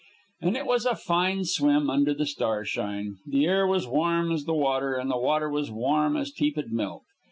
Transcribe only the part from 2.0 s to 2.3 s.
the